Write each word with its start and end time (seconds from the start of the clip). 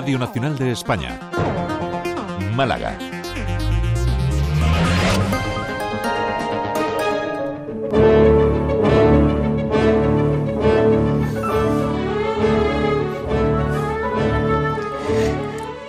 Radio 0.00 0.16
Nacional 0.16 0.56
de 0.56 0.70
España. 0.70 1.18
Málaga. 2.54 2.96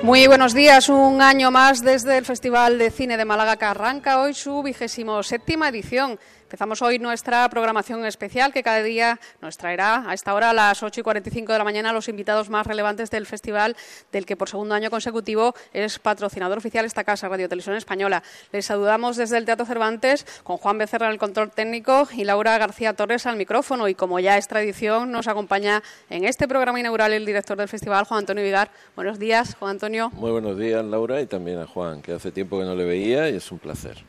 Muy 0.02 0.26
buenos 0.26 0.56
días, 0.56 0.90
un 0.90 1.22
año 1.22 1.52
más 1.52 1.84
desde 1.84 2.18
el 2.18 2.26
Festival 2.26 2.80
de 2.80 2.90
Cine 2.90 3.16
de 3.16 3.26
Málaga 3.26 3.58
que 3.58 3.66
arranca 3.66 4.24
hoy 4.24 4.34
su 4.34 4.64
vigésimo 4.64 5.22
séptima 5.22 5.70
edición. 5.70 6.18
Empezamos 6.50 6.82
hoy 6.82 6.98
nuestra 6.98 7.48
programación 7.48 8.04
especial 8.08 8.52
que 8.52 8.64
cada 8.64 8.82
día 8.82 9.20
nos 9.40 9.56
traerá 9.56 10.10
a 10.10 10.16
esta 10.16 10.34
hora 10.34 10.50
a 10.50 10.54
las 10.54 10.82
8 10.82 11.02
y 11.02 11.04
45 11.04 11.52
de 11.52 11.58
la 11.60 11.64
mañana 11.64 11.94
los 11.94 12.10
invitados 12.10 12.50
más 12.50 12.66
relevantes 12.66 13.12
del 13.12 13.28
festival 13.28 13.78
del 14.12 14.26
que 14.26 14.36
por 14.36 14.50
segundo 14.50 14.74
año 14.74 14.90
consecutivo 14.90 15.54
es 15.74 16.00
patrocinador 16.00 16.58
oficial 16.58 16.86
esta 16.86 17.04
casa, 17.04 17.30
Radio 17.30 17.48
Televisión 17.48 17.76
Española. 17.76 18.24
Les 18.52 18.66
saludamos 18.66 19.16
desde 19.16 19.38
el 19.38 19.46
Teatro 19.46 19.68
Cervantes 19.68 20.26
con 20.42 20.58
Juan 20.58 20.80
Becerra 20.80 21.06
en 21.06 21.12
el 21.12 21.20
control 21.20 21.52
técnico 21.52 22.08
y 22.18 22.24
Laura 22.24 22.58
García 22.58 22.96
Torres 22.96 23.28
al 23.28 23.36
micrófono 23.36 23.88
y 23.88 23.94
como 23.94 24.20
ya 24.20 24.36
es 24.36 24.48
tradición 24.48 25.12
nos 25.12 25.28
acompaña 25.28 25.84
en 26.10 26.26
este 26.26 26.48
programa 26.48 26.80
inaugural 26.80 27.14
el 27.14 27.28
director 27.28 27.58
del 27.58 27.68
festival, 27.68 28.06
Juan 28.06 28.22
Antonio 28.22 28.44
Vigar. 28.44 28.72
Buenos 28.96 29.20
días, 29.20 29.56
Juan 29.60 29.70
Antonio. 29.70 30.10
Muy 30.16 30.32
buenos 30.32 30.58
días, 30.58 30.84
Laura, 30.84 31.22
y 31.22 31.28
también 31.28 31.60
a 31.60 31.68
Juan, 31.68 32.02
que 32.02 32.14
hace 32.14 32.32
tiempo 32.32 32.58
que 32.58 32.66
no 32.66 32.74
le 32.74 32.86
veía 32.86 33.30
y 33.30 33.36
es 33.36 33.52
un 33.52 33.60
placer. 33.60 34.04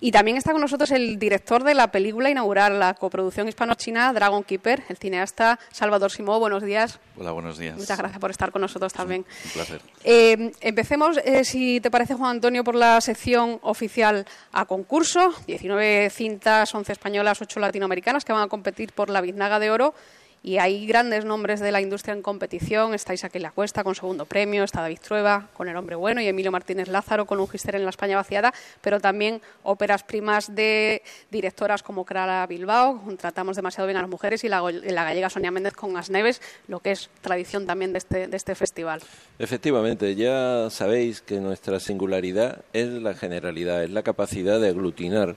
Y 0.00 0.12
también 0.12 0.36
está 0.36 0.52
con 0.52 0.60
nosotros 0.60 0.90
el 0.90 1.18
director 1.18 1.64
de 1.64 1.77
la 1.78 1.92
película 1.92 2.28
inaugural, 2.28 2.80
la 2.80 2.92
coproducción 2.94 3.46
hispano-china 3.46 4.12
Dragon 4.12 4.42
Keeper, 4.42 4.82
el 4.88 4.96
cineasta 4.96 5.60
Salvador 5.70 6.10
Simó. 6.10 6.40
Buenos 6.40 6.64
días. 6.64 6.98
Hola, 7.16 7.30
buenos 7.30 7.56
días. 7.56 7.78
Muchas 7.78 7.96
gracias 7.96 8.20
por 8.20 8.32
estar 8.32 8.50
con 8.50 8.62
nosotros 8.62 8.92
también. 8.92 9.24
Un 9.44 9.50
placer. 9.52 9.80
Eh, 10.02 10.50
empecemos, 10.60 11.18
eh, 11.24 11.44
si 11.44 11.80
te 11.80 11.88
parece, 11.88 12.14
Juan 12.14 12.32
Antonio, 12.32 12.64
por 12.64 12.74
la 12.74 13.00
sección 13.00 13.60
oficial 13.62 14.26
a 14.50 14.64
concurso. 14.64 15.32
19 15.46 16.10
cintas, 16.10 16.74
11 16.74 16.90
españolas, 16.92 17.40
8 17.40 17.60
latinoamericanas 17.60 18.24
que 18.24 18.32
van 18.32 18.42
a 18.42 18.48
competir 18.48 18.92
por 18.92 19.08
la 19.08 19.20
Biznaga 19.20 19.60
de 19.60 19.70
Oro. 19.70 19.94
Y 20.42 20.58
hay 20.58 20.86
grandes 20.86 21.24
nombres 21.24 21.60
de 21.60 21.72
la 21.72 21.80
industria 21.80 22.14
en 22.14 22.22
competición. 22.22 22.94
Está 22.94 23.14
Isaac 23.14 23.34
La 23.36 23.50
Cuesta 23.50 23.84
con 23.84 23.94
segundo 23.94 24.24
premio, 24.24 24.64
está 24.64 24.80
David 24.80 25.00
Trueba 25.02 25.48
con 25.52 25.68
El 25.68 25.76
Hombre 25.76 25.96
Bueno 25.96 26.20
y 26.20 26.26
Emilio 26.26 26.52
Martínez 26.52 26.88
Lázaro 26.88 27.26
con 27.26 27.40
Un 27.40 27.48
Gister 27.48 27.74
en 27.74 27.84
la 27.84 27.90
España 27.90 28.16
vaciada, 28.16 28.54
pero 28.80 29.00
también 29.00 29.40
óperas 29.62 30.02
primas 30.02 30.54
de 30.54 31.02
directoras 31.30 31.82
como 31.82 32.04
Clara 32.04 32.46
Bilbao, 32.46 33.02
Tratamos 33.18 33.56
demasiado 33.56 33.86
bien 33.86 33.96
a 33.96 34.02
las 34.02 34.10
mujeres, 34.10 34.44
y 34.44 34.48
la, 34.48 34.62
la 34.62 35.04
gallega 35.04 35.28
Sonia 35.30 35.50
Méndez 35.50 35.74
con 35.74 35.96
As 35.96 36.10
Neves, 36.10 36.40
lo 36.68 36.80
que 36.80 36.92
es 36.92 37.10
tradición 37.20 37.66
también 37.66 37.92
de 37.92 37.98
este, 37.98 38.28
de 38.28 38.36
este 38.36 38.54
festival. 38.54 39.00
Efectivamente, 39.38 40.14
ya 40.14 40.68
sabéis 40.70 41.20
que 41.20 41.40
nuestra 41.40 41.80
singularidad 41.80 42.62
es 42.72 42.88
la 42.88 43.14
generalidad, 43.14 43.82
es 43.82 43.90
la 43.90 44.02
capacidad 44.02 44.60
de 44.60 44.68
aglutinar 44.68 45.36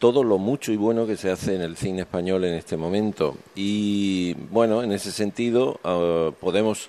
todo 0.00 0.24
lo 0.24 0.38
mucho 0.38 0.72
y 0.72 0.76
bueno 0.76 1.06
que 1.06 1.16
se 1.16 1.30
hace 1.30 1.54
en 1.54 1.60
el 1.60 1.76
cine 1.76 2.00
español 2.00 2.44
en 2.44 2.54
este 2.54 2.76
momento. 2.76 3.36
Y 3.54 4.34
bueno, 4.50 4.82
en 4.82 4.92
ese 4.92 5.12
sentido 5.12 5.78
uh, 5.84 6.32
podemos 6.32 6.88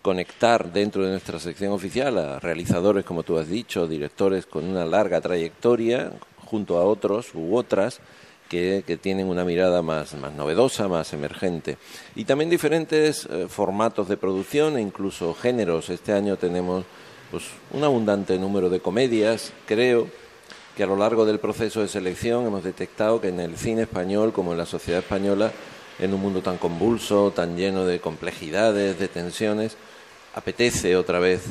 conectar 0.00 0.72
dentro 0.72 1.04
de 1.04 1.10
nuestra 1.10 1.40
sección 1.40 1.72
oficial 1.72 2.16
a 2.16 2.38
realizadores, 2.38 3.04
como 3.04 3.24
tú 3.24 3.38
has 3.38 3.48
dicho, 3.48 3.88
directores 3.88 4.46
con 4.46 4.64
una 4.64 4.84
larga 4.84 5.20
trayectoria, 5.20 6.12
junto 6.44 6.78
a 6.78 6.84
otros 6.84 7.34
u 7.34 7.56
otras 7.56 8.00
que, 8.48 8.84
que 8.86 8.98
tienen 8.98 9.26
una 9.26 9.44
mirada 9.44 9.82
más, 9.82 10.14
más, 10.14 10.32
novedosa, 10.32 10.86
más 10.86 11.12
emergente. 11.12 11.76
Y 12.14 12.24
también 12.24 12.50
diferentes 12.50 13.26
uh, 13.26 13.48
formatos 13.48 14.08
de 14.08 14.16
producción 14.16 14.76
e 14.76 14.80
incluso 14.80 15.34
géneros. 15.34 15.90
Este 15.90 16.12
año 16.12 16.36
tenemos 16.36 16.84
pues, 17.32 17.46
un 17.72 17.82
abundante 17.82 18.38
número 18.38 18.70
de 18.70 18.78
comedias, 18.78 19.52
creo 19.66 20.06
que 20.76 20.82
a 20.82 20.86
lo 20.86 20.96
largo 20.96 21.24
del 21.24 21.38
proceso 21.38 21.80
de 21.80 21.88
selección 21.88 22.46
hemos 22.46 22.64
detectado 22.64 23.20
que 23.20 23.28
en 23.28 23.40
el 23.40 23.56
cine 23.56 23.82
español, 23.82 24.32
como 24.32 24.52
en 24.52 24.58
la 24.58 24.66
sociedad 24.66 25.00
española, 25.00 25.52
en 25.98 26.12
un 26.12 26.20
mundo 26.20 26.42
tan 26.42 26.58
convulso, 26.58 27.30
tan 27.30 27.56
lleno 27.56 27.84
de 27.84 28.00
complejidades, 28.00 28.98
de 28.98 29.08
tensiones, 29.08 29.76
apetece 30.34 30.96
otra 30.96 31.20
vez 31.20 31.42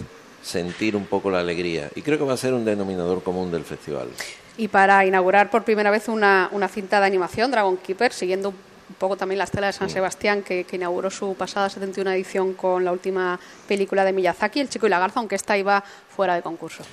sentir 0.41 0.95
un 0.95 1.05
poco 1.05 1.31
la 1.31 1.39
alegría. 1.39 1.89
Y 1.95 2.01
creo 2.01 2.17
que 2.17 2.25
va 2.25 2.33
a 2.33 2.37
ser 2.37 2.53
un 2.53 2.65
denominador 2.65 3.23
común 3.23 3.51
del 3.51 3.63
festival. 3.63 4.09
Y 4.57 4.67
para 4.67 5.05
inaugurar 5.05 5.49
por 5.49 5.63
primera 5.63 5.89
vez 5.89 6.09
una, 6.09 6.49
una 6.51 6.67
cinta 6.67 6.99
de 6.99 7.05
animación, 7.05 7.49
Dragon 7.49 7.77
Keeper, 7.77 8.11
siguiendo 8.11 8.49
un 8.49 8.95
poco 8.99 9.15
también 9.15 9.37
la 9.37 9.45
estela 9.45 9.67
de 9.67 9.73
San 9.73 9.89
Sebastián, 9.89 10.43
que, 10.43 10.65
que, 10.65 10.75
inauguró 10.75 11.09
su 11.09 11.33
pasada 11.35 11.69
71 11.69 12.11
edición 12.11 12.53
con 12.53 12.83
la 12.83 12.91
última 12.91 13.39
película 13.67 14.03
de 14.03 14.11
Miyazaki, 14.11 14.59
El 14.59 14.69
Chico 14.69 14.85
y 14.85 14.89
la 14.89 14.99
Garza, 14.99 15.21
aunque 15.21 15.35
esta 15.35 15.57
iba 15.57 15.81
fuera 16.09 16.35
de 16.35 16.41
concurso. 16.41 16.83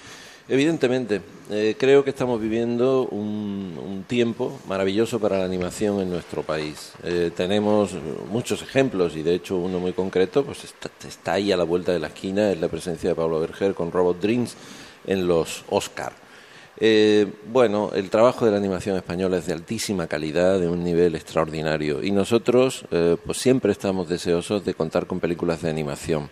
Evidentemente, 0.48 1.20
eh, 1.50 1.76
creo 1.78 2.04
que 2.04 2.10
estamos 2.10 2.40
viviendo 2.40 3.08
un, 3.08 4.04
tiempo 4.06 4.58
maravilloso 4.66 5.20
para 5.20 5.38
la 5.38 5.44
animación 5.44 6.00
en 6.00 6.10
nuestro 6.10 6.42
país. 6.42 6.92
Eh, 7.04 7.30
tenemos 7.36 7.94
muchos 8.30 8.62
ejemplos 8.62 9.14
y 9.14 9.22
de 9.22 9.34
hecho 9.34 9.56
uno 9.56 9.78
muy 9.78 9.92
concreto 9.92 10.44
pues 10.44 10.64
está, 10.64 10.90
está, 11.06 11.34
ahí 11.34 11.52
a 11.52 11.56
la 11.56 11.64
vuelta 11.64 11.92
de 11.92 12.00
la 12.00 12.08
esquina, 12.08 12.50
es 12.50 12.60
la 12.60 12.68
presencia 12.68 13.10
de 13.10 13.14
Pablo 13.14 13.38
Berger 13.38 13.74
con 13.74 13.92
Robot 13.92 14.20
Dreams 14.20 14.56
en 15.06 15.28
los 15.28 15.64
Oscar. 15.68 16.12
Eh, 16.82 17.26
bueno, 17.46 17.90
el 17.94 18.08
trabajo 18.08 18.46
de 18.46 18.52
la 18.52 18.56
animación 18.56 18.96
española 18.96 19.36
es 19.36 19.46
de 19.46 19.52
altísima 19.52 20.06
calidad, 20.06 20.58
de 20.58 20.66
un 20.66 20.82
nivel 20.82 21.14
extraordinario 21.14 22.02
y 22.02 22.10
nosotros 22.10 22.84
eh, 22.90 23.18
pues 23.24 23.36
siempre 23.36 23.70
estamos 23.70 24.08
deseosos 24.08 24.64
de 24.64 24.72
contar 24.72 25.06
con 25.06 25.20
películas 25.20 25.60
de 25.60 25.68
animación. 25.68 26.30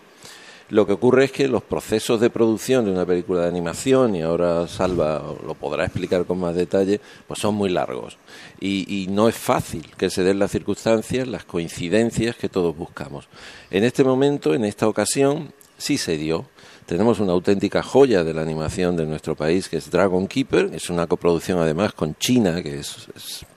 Lo 0.69 0.85
que 0.85 0.93
ocurre 0.93 1.25
es 1.25 1.31
que 1.31 1.47
los 1.47 1.63
procesos 1.63 2.19
de 2.21 2.29
producción 2.29 2.85
de 2.85 2.91
una 2.91 3.05
película 3.05 3.41
de 3.41 3.47
animación, 3.47 4.15
y 4.15 4.21
ahora 4.21 4.67
Salva 4.67 5.23
lo 5.45 5.55
podrá 5.55 5.85
explicar 5.85 6.25
con 6.25 6.39
más 6.39 6.53
detalle, 6.53 7.01
pues 7.27 7.39
son 7.39 7.55
muy 7.55 7.69
largos. 7.69 8.17
Y, 8.61 9.07
no 9.09 9.27
es 9.27 9.35
fácil 9.35 9.89
que 9.97 10.11
se 10.11 10.23
den 10.23 10.37
las 10.37 10.51
circunstancias, 10.51 11.27
las 11.27 11.43
coincidencias 11.43 12.35
que 12.35 12.49
todos 12.49 12.77
buscamos. 12.77 13.27
En 13.71 13.83
este 13.83 14.03
momento, 14.03 14.53
en 14.53 14.63
esta 14.63 14.87
ocasión, 14.87 15.53
sí 15.77 15.97
se 15.97 16.17
dio. 16.17 16.45
Tenemos 16.85 17.19
una 17.19 17.33
auténtica 17.33 17.81
joya 17.81 18.23
de 18.23 18.35
la 18.35 18.43
animación 18.43 18.95
de 18.95 19.07
nuestro 19.07 19.35
país, 19.35 19.69
que 19.69 19.77
es 19.77 19.89
Dragon 19.89 20.27
Keeper. 20.27 20.69
Es 20.73 20.91
una 20.91 21.07
coproducción 21.07 21.59
además 21.59 21.93
con 21.93 22.15
China, 22.15 22.61
que 22.61 22.79
es 22.79 23.07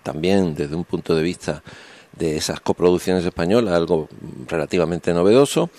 también 0.02 0.54
desde 0.54 0.74
un 0.74 0.84
punto 0.84 1.14
de 1.14 1.22
vista 1.22 1.62
de 2.16 2.36
esas 2.36 2.60
coproducciones 2.60 3.24
españolas 3.24 3.74
algo 3.74 4.08
relativamente 4.48 5.12
novedoso. 5.12 5.70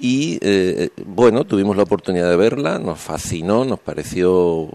Y 0.00 0.38
eh, 0.42 0.90
bueno, 1.04 1.44
tuvimos 1.44 1.76
la 1.76 1.82
oportunidad 1.82 2.30
de 2.30 2.36
verla, 2.36 2.78
nos 2.78 3.00
fascinó, 3.00 3.64
nos 3.64 3.80
pareció 3.80 4.68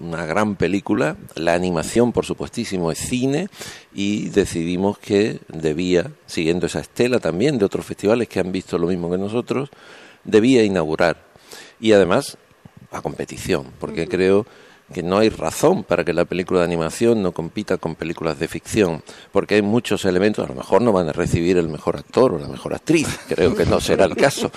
una 0.00 0.24
gran 0.24 0.56
película. 0.56 1.18
La 1.34 1.52
animación, 1.52 2.12
por 2.12 2.24
supuestísimo, 2.24 2.90
es 2.90 2.98
cine 2.98 3.48
y 3.94 4.30
decidimos 4.30 4.98
que 4.98 5.40
debía, 5.48 6.10
siguiendo 6.24 6.66
esa 6.66 6.80
estela 6.80 7.18
también 7.18 7.58
de 7.58 7.66
otros 7.66 7.84
festivales 7.84 8.28
que 8.28 8.40
han 8.40 8.52
visto 8.52 8.78
lo 8.78 8.86
mismo 8.86 9.10
que 9.10 9.18
nosotros, 9.18 9.68
debía 10.24 10.64
inaugurar. 10.64 11.24
Y 11.78 11.92
además, 11.92 12.38
a 12.90 13.02
competición, 13.02 13.66
porque 13.78 14.08
creo 14.08 14.46
que 14.92 15.02
no 15.02 15.18
hay 15.18 15.28
razón 15.28 15.84
para 15.84 16.04
que 16.04 16.12
la 16.12 16.24
película 16.24 16.60
de 16.60 16.66
animación 16.66 17.22
no 17.22 17.32
compita 17.32 17.76
con 17.76 17.94
películas 17.94 18.38
de 18.38 18.48
ficción, 18.48 19.02
porque 19.32 19.56
hay 19.56 19.62
muchos 19.62 20.04
elementos, 20.04 20.44
a 20.44 20.48
lo 20.48 20.54
mejor 20.54 20.82
no 20.82 20.92
van 20.92 21.08
a 21.08 21.12
recibir 21.12 21.56
el 21.56 21.68
mejor 21.68 21.96
actor 21.96 22.34
o 22.34 22.38
la 22.38 22.48
mejor 22.48 22.74
actriz, 22.74 23.06
creo 23.28 23.54
que 23.54 23.66
no 23.66 23.80
será 23.80 24.04
el 24.04 24.16
caso, 24.16 24.50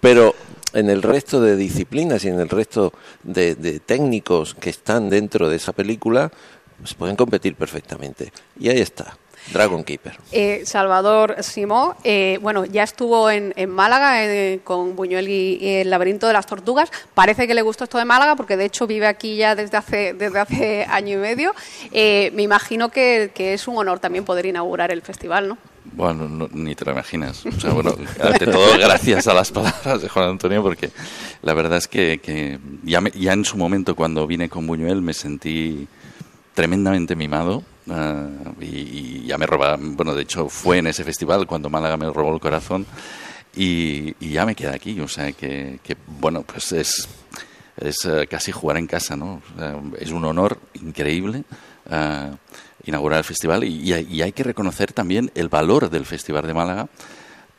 pero 0.00 0.34
en 0.72 0.88
el 0.88 1.02
resto 1.02 1.40
de 1.40 1.56
disciplinas 1.56 2.24
y 2.24 2.28
en 2.28 2.40
el 2.40 2.48
resto 2.48 2.92
de, 3.22 3.54
de 3.56 3.80
técnicos 3.80 4.54
que 4.54 4.70
están 4.70 5.10
dentro 5.10 5.48
de 5.48 5.56
esa 5.56 5.72
película, 5.72 6.30
pues 6.78 6.94
pueden 6.94 7.16
competir 7.16 7.56
perfectamente. 7.56 8.32
Y 8.58 8.68
ahí 8.68 8.80
está. 8.80 9.16
Dragon 9.52 9.82
Keeper. 9.82 10.16
Eh, 10.32 10.62
Salvador 10.64 11.36
Simó, 11.40 11.96
eh, 12.04 12.38
bueno, 12.40 12.64
ya 12.64 12.82
estuvo 12.82 13.30
en, 13.30 13.52
en 13.56 13.70
Málaga 13.70 14.24
eh, 14.24 14.60
con 14.62 14.94
Buñuel 14.96 15.28
y, 15.28 15.58
y, 15.60 15.68
el 15.76 15.90
laberinto 15.90 16.26
de 16.26 16.32
las 16.32 16.46
tortugas. 16.46 16.90
Parece 17.14 17.46
que 17.46 17.54
le 17.54 17.62
gustó 17.62 17.84
esto 17.84 17.98
de 17.98 18.04
Málaga 18.04 18.36
porque 18.36 18.56
de 18.56 18.66
hecho 18.66 18.86
vive 18.86 19.06
aquí 19.06 19.36
ya 19.36 19.54
desde 19.54 19.76
hace, 19.76 20.14
desde 20.14 20.38
hace 20.38 20.84
año 20.88 21.18
y 21.18 21.20
medio. 21.20 21.54
Eh, 21.92 22.30
me 22.34 22.42
imagino 22.42 22.90
que, 22.90 23.32
que, 23.34 23.54
es 23.54 23.66
un 23.66 23.76
honor 23.76 23.98
también 23.98 24.24
poder 24.24 24.46
inaugurar 24.46 24.92
el 24.92 25.02
festival, 25.02 25.48
¿no? 25.48 25.58
Bueno, 25.92 26.28
no, 26.28 26.48
ni 26.52 26.74
te 26.74 26.84
lo 26.84 26.92
imaginas. 26.92 27.44
O 27.46 27.60
sea, 27.60 27.70
bueno, 27.74 27.94
ante 28.22 28.46
todo, 28.46 28.78
gracias 28.78 29.26
a 29.26 29.34
las 29.34 29.50
palabras 29.50 30.02
de 30.02 30.08
Juan 30.08 30.30
Antonio, 30.30 30.62
porque 30.62 30.90
la 31.42 31.54
verdad 31.54 31.78
es 31.78 31.88
que, 31.88 32.20
que 32.22 32.58
ya, 32.84 33.00
me, 33.00 33.10
ya 33.10 33.32
en 33.32 33.44
su 33.44 33.56
momento, 33.56 33.96
cuando 33.96 34.26
vine 34.26 34.48
con 34.48 34.66
Buñuel, 34.66 35.02
me 35.02 35.14
sentí 35.14 35.88
tremendamente 36.54 37.16
mimado 37.16 37.62
Uh, 37.90 38.62
y, 38.62 39.26
ya 39.26 39.36
me 39.36 39.46
roba, 39.46 39.76
bueno, 39.76 40.14
de 40.14 40.22
hecho 40.22 40.48
fue 40.48 40.78
en 40.78 40.86
ese 40.86 41.02
festival 41.02 41.44
cuando 41.46 41.68
Málaga 41.68 41.96
me 41.96 42.08
robó 42.08 42.32
el 42.32 42.38
corazón 42.40 42.86
y, 43.56 44.14
ya 44.24 44.46
me 44.46 44.54
queda 44.54 44.74
aquí, 44.74 45.00
o 45.00 45.08
sea 45.08 45.32
que, 45.32 45.80
que 45.82 45.96
bueno, 46.06 46.42
pues 46.42 46.70
es, 46.70 47.08
es 47.76 48.04
uh, 48.04 48.26
casi 48.30 48.52
jugar 48.52 48.76
en 48.76 48.86
casa, 48.86 49.16
¿no? 49.16 49.42
Es 49.98 50.12
un 50.12 50.24
honor 50.24 50.58
increíble 50.74 51.44
inaugurar 52.84 53.18
el 53.18 53.24
festival 53.24 53.64
y, 53.64 53.92
hay 53.92 54.32
que 54.32 54.44
reconocer 54.44 54.92
también 54.92 55.30
el 55.34 55.48
valor 55.48 55.90
del 55.90 56.06
Festival 56.06 56.46
de 56.46 56.54
Málaga 56.54 56.88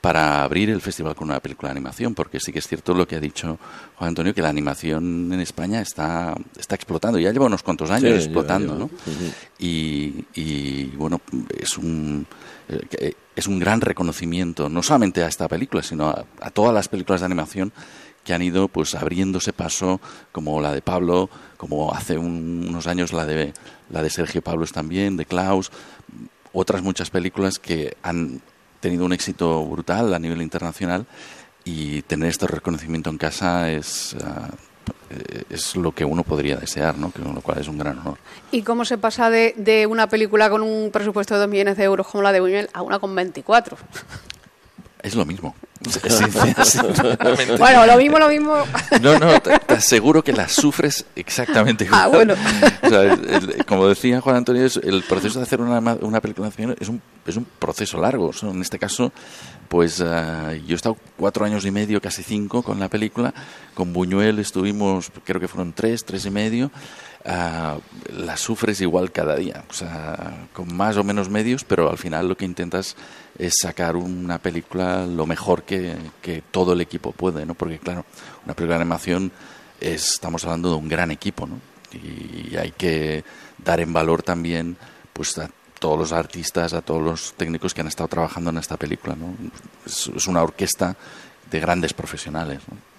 para 0.01 0.43
abrir 0.43 0.71
el 0.71 0.81
festival 0.81 1.15
con 1.15 1.29
una 1.29 1.39
película 1.39 1.69
de 1.69 1.77
animación, 1.77 2.15
porque 2.15 2.39
sí 2.39 2.51
que 2.51 2.57
es 2.57 2.67
cierto 2.67 2.95
lo 2.95 3.07
que 3.07 3.15
ha 3.15 3.19
dicho 3.19 3.59
Juan 3.97 4.09
Antonio, 4.09 4.33
que 4.33 4.41
la 4.41 4.49
animación 4.49 5.31
en 5.31 5.39
España 5.39 5.79
está, 5.79 6.35
está 6.59 6.73
explotando, 6.73 7.19
ya 7.19 7.31
lleva 7.31 7.45
unos 7.45 7.61
cuantos 7.61 7.91
años 7.91 8.11
explotando, 8.11 8.75
¿no? 8.75 8.89
y, 9.59 10.25
y, 10.33 10.85
bueno, 10.97 11.21
es 11.55 11.77
un, 11.77 12.25
eh, 12.67 13.13
es 13.35 13.47
un 13.47 13.59
gran 13.59 13.79
reconocimiento, 13.79 14.69
no 14.69 14.81
solamente 14.81 15.23
a 15.23 15.27
esta 15.27 15.47
película, 15.47 15.83
sino 15.83 16.09
a, 16.09 16.49
todas 16.49 16.73
las 16.73 16.87
películas 16.87 17.21
de 17.21 17.25
animación 17.25 17.71
que 18.23 18.33
han 18.33 18.41
ido 18.41 18.67
pues 18.67 18.95
abriéndose 18.95 19.53
paso, 19.53 20.01
como 20.31 20.61
la 20.61 20.73
de 20.73 20.81
Pablo, 20.81 21.29
como 21.57 21.93
hace 21.93 22.17
unos 22.17 22.87
años 22.87 23.13
la 23.13 23.27
de, 23.27 23.53
la 23.89 24.01
de 24.01 24.09
Sergio 24.09 24.41
Pablos 24.41 24.71
también, 24.71 25.15
de 25.15 25.25
Klaus, 25.25 25.71
otras 26.53 26.81
muchas 26.81 27.09
películas 27.11 27.59
que 27.59 27.95
han 28.01 28.41
tenido 28.81 29.05
un 29.05 29.13
éxito 29.13 29.65
brutal 29.65 30.13
a 30.13 30.19
nivel 30.19 30.41
internacional 30.41 31.05
y 31.63 32.01
tener 32.01 32.29
este 32.29 32.47
reconocimiento 32.47 33.09
en 33.09 33.17
casa 33.17 33.71
es, 33.71 34.15
ah, 34.23 34.49
es 35.49 35.75
lo 35.75 35.93
que 35.93 36.03
uno 36.03 36.23
podría 36.23 36.57
desear, 36.57 36.97
¿no? 36.97 37.11
Que, 37.11 37.19
lo 37.19 37.41
cual 37.41 37.59
es 37.59 37.67
un 37.67 37.77
gran 37.77 37.99
honor. 37.99 38.17
¿Y 38.51 38.63
cómo 38.63 38.83
se 38.83 38.97
pasa 38.97 39.29
de, 39.29 39.53
de 39.57 39.85
una 39.85 40.07
película 40.07 40.49
con 40.49 40.63
un 40.63 40.91
presupuesto 40.91 41.35
de 41.35 41.41
2 41.41 41.49
millones 41.49 41.77
de 41.77 41.83
euros 41.83 42.07
como 42.07 42.23
la 42.23 42.31
de 42.31 42.39
Buñuel 42.39 42.69
a 42.73 42.81
una 42.81 42.99
con 42.99 43.15
24? 43.15 43.77
Es 45.03 45.15
lo 45.15 45.25
mismo. 45.25 45.55
bueno, 47.57 47.85
lo 47.87 47.97
mismo, 47.97 48.19
lo 48.19 48.29
mismo. 48.29 48.55
No, 49.01 49.17
no, 49.17 49.41
te, 49.41 49.53
aseguro 49.73 50.23
que 50.23 50.31
la 50.31 50.47
sufres 50.47 51.05
exactamente 51.15 51.87
ah, 51.91 52.05
igual. 52.07 52.31
Ah, 52.31 52.35
bueno. 52.87 53.63
como 53.65 53.87
decía 53.87 54.21
Juan 54.21 54.35
Antonio, 54.35 54.67
el 54.83 55.03
proceso 55.03 55.39
de 55.39 55.43
hacer 55.43 55.59
una, 55.59 55.79
una 56.01 56.21
película 56.21 56.51
es 56.79 56.87
un, 56.87 57.01
es 57.25 57.35
un 57.35 57.47
proceso 57.57 57.99
largo. 57.99 58.31
en 58.43 58.61
este 58.61 58.77
caso, 58.77 59.11
pues 59.69 60.01
ah, 60.01 60.53
yo 60.53 60.73
he 60.73 60.75
estado 60.75 60.97
cuatro 61.17 61.45
años 61.45 61.65
y 61.65 61.71
medio, 61.71 61.99
casi 61.99 62.21
cinco, 62.21 62.61
con 62.61 62.79
la 62.79 62.87
película. 62.87 63.33
Con 63.73 63.91
Buñuel 63.91 64.37
estuvimos, 64.37 65.11
creo 65.23 65.41
que 65.41 65.47
fueron 65.47 65.73
tres, 65.73 66.05
tres 66.05 66.25
y 66.25 66.29
medio. 66.29 66.71
Uh, 67.23 67.79
la 68.17 68.35
sufres 68.35 68.81
igual 68.81 69.11
cada 69.11 69.35
día, 69.35 69.63
o 69.69 69.73
sea, 69.73 70.47
con 70.53 70.75
más 70.75 70.97
o 70.97 71.03
menos 71.03 71.29
medios, 71.29 71.63
pero 71.63 71.87
al 71.87 71.99
final 71.99 72.27
lo 72.27 72.35
que 72.35 72.45
intentas 72.45 72.95
es 73.37 73.53
sacar 73.61 73.95
una 73.95 74.39
película 74.39 75.05
lo 75.05 75.27
mejor 75.27 75.61
que, 75.61 75.95
todo 76.49 76.73
el 76.73 76.81
equipo 76.81 77.11
puede, 77.11 77.45
¿no? 77.45 77.53
Porque 77.53 77.77
claro, 77.77 78.05
una 78.43 78.55
película 78.55 78.77
de 78.77 78.81
animación 78.81 79.31
es, 79.79 80.13
estamos 80.13 80.43
hablando 80.45 80.69
de 80.69 80.75
un 80.77 80.89
gran 80.89 81.11
equipo, 81.11 81.45
¿no? 81.45 81.59
Y 81.93 82.55
hay 82.55 82.71
que 82.71 83.23
dar 83.63 83.81
en 83.81 83.93
valor 83.93 84.23
también, 84.23 84.75
pues 85.13 85.37
a 85.37 85.49
todos 85.77 85.99
los 85.99 86.11
artistas, 86.13 86.73
a 86.73 86.81
todos 86.81 87.03
los 87.03 87.33
técnicos 87.33 87.75
que 87.75 87.81
han 87.81 87.87
estado 87.87 88.07
trabajando 88.07 88.49
en 88.49 88.57
esta 88.57 88.77
película, 88.77 89.15
¿no? 89.15 89.35
Es, 89.85 90.09
es 90.15 90.25
una 90.25 90.41
orquesta 90.41 90.95
de 91.51 91.59
grandes 91.59 91.93
profesionales, 91.93 92.61
¿no? 92.67 92.90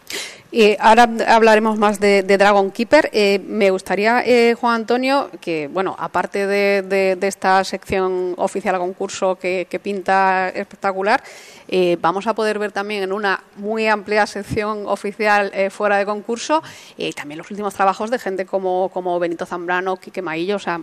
Y 0.54 0.76
ahora 0.80 1.08
hablaremos 1.28 1.78
más 1.78 1.98
de, 1.98 2.22
Dragon 2.22 2.70
Keeper. 2.70 3.08
Eh, 3.14 3.40
me 3.46 3.70
gustaría, 3.70 4.22
eh, 4.26 4.54
Juan 4.54 4.74
Antonio, 4.74 5.30
que, 5.40 5.66
bueno, 5.72 5.96
aparte 5.98 6.46
de, 6.46 7.16
esta 7.22 7.64
sección 7.64 8.34
oficial 8.36 8.74
a 8.74 8.78
concurso 8.78 9.36
que, 9.36 9.80
pinta 9.82 10.50
espectacular, 10.50 11.22
eh, 11.68 11.96
vamos 12.02 12.26
a 12.26 12.34
poder 12.34 12.58
ver 12.58 12.70
también 12.70 13.02
en 13.02 13.12
una 13.12 13.42
muy 13.56 13.86
amplia 13.86 14.26
sección 14.26 14.84
oficial 14.86 15.50
fuera 15.70 15.96
de 15.96 16.04
concurso 16.04 16.62
también 17.16 17.38
los 17.38 17.50
últimos 17.50 17.72
trabajos 17.72 18.10
de 18.10 18.18
gente 18.18 18.44
como, 18.44 18.90
como 18.92 19.18
Benito 19.18 19.46
Zambrano, 19.46 19.96
Quique 19.96 20.20
Maillo, 20.20 20.56
o 20.56 20.58
sea, 20.58 20.80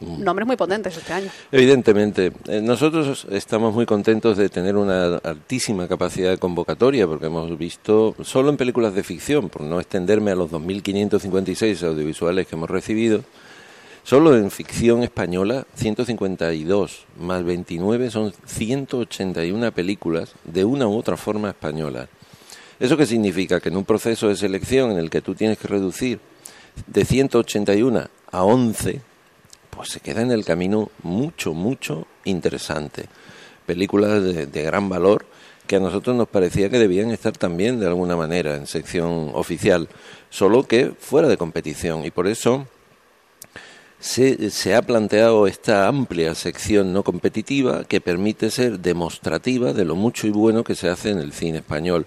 nombres 0.00 0.46
muy 0.46 0.56
potentes 0.56 0.96
este 0.96 1.12
año. 1.12 1.30
Evidentemente. 1.50 2.32
Eh, 2.48 2.60
nosotros 2.60 3.26
estamos 3.30 3.74
muy 3.74 3.86
contentos 3.86 4.36
de 4.36 4.48
tener 4.48 4.76
una 4.76 5.16
altísima 5.16 5.88
capacidad 5.88 6.30
de 6.30 6.38
convocatoria, 6.38 7.06
porque 7.06 7.26
hemos 7.26 7.56
visto, 7.56 8.14
solo 8.22 8.50
en 8.50 8.56
películas 8.56 8.94
de 8.94 9.02
ficción, 9.02 9.48
por 9.48 9.62
no 9.62 9.80
extenderme 9.80 10.32
a 10.32 10.34
los 10.34 10.50
2.556 10.50 11.82
audiovisuales 11.86 12.46
que 12.46 12.56
hemos 12.56 12.70
recibido, 12.70 13.22
solo 14.02 14.36
en 14.36 14.50
ficción 14.50 15.02
española, 15.02 15.66
152 15.74 17.06
más 17.20 17.44
29 17.44 18.10
son 18.10 18.32
181 18.46 19.72
películas 19.72 20.32
de 20.44 20.64
una 20.64 20.86
u 20.86 20.96
otra 20.96 21.16
forma 21.16 21.50
española. 21.50 22.08
¿Eso 22.80 22.96
qué 22.96 23.06
significa? 23.06 23.60
Que 23.60 23.68
en 23.68 23.76
un 23.76 23.84
proceso 23.84 24.28
de 24.28 24.36
selección 24.36 24.90
en 24.90 24.98
el 24.98 25.08
que 25.08 25.22
tú 25.22 25.34
tienes 25.34 25.58
que 25.58 25.68
reducir 25.68 26.18
de 26.86 27.04
181 27.04 28.08
a 28.32 28.42
11, 28.42 29.00
pues 29.74 29.90
se 29.90 30.00
queda 30.00 30.22
en 30.22 30.30
el 30.30 30.44
camino 30.44 30.90
mucho, 31.02 31.52
mucho 31.52 32.06
interesante. 32.24 33.06
Películas 33.66 34.22
de, 34.22 34.62
gran 34.62 34.88
valor 34.88 35.26
que 35.66 35.76
a 35.76 35.80
nosotros 35.80 36.14
nos 36.14 36.28
parecía 36.28 36.68
que 36.68 36.78
debían 36.78 37.10
estar 37.10 37.32
también 37.36 37.80
de 37.80 37.86
alguna 37.86 38.16
manera 38.16 38.56
en 38.56 38.66
sección 38.66 39.30
oficial, 39.34 39.88
solo 40.28 40.64
que 40.64 40.92
fuera 40.98 41.28
de 41.28 41.38
competición. 41.38 42.04
Y 42.04 42.10
por 42.10 42.26
eso 42.26 42.66
se, 43.98 44.50
se, 44.50 44.74
ha 44.74 44.82
planteado 44.82 45.46
esta 45.46 45.88
amplia 45.88 46.34
sección 46.34 46.92
no 46.92 47.02
competitiva 47.02 47.84
que 47.84 48.02
permite 48.02 48.50
ser 48.50 48.80
demostrativa 48.80 49.72
de 49.72 49.86
lo 49.86 49.96
mucho 49.96 50.26
y 50.26 50.30
bueno 50.30 50.64
que 50.64 50.74
se 50.74 50.90
hace 50.90 51.10
en 51.10 51.18
el 51.18 51.32
cine 51.32 51.58
español. 51.58 52.06